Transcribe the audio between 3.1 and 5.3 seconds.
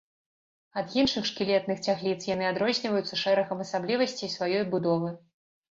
шэрагам асаблівасцей сваёй будовы.